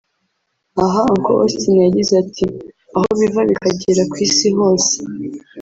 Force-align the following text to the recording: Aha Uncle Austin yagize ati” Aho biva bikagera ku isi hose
Aha 0.83 0.99
Uncle 1.13 1.35
Austin 1.43 1.75
yagize 1.85 2.13
ati” 2.23 2.45
Aho 2.95 3.07
biva 3.19 3.41
bikagera 3.49 4.01
ku 4.11 4.15
isi 4.27 4.47
hose 4.57 4.93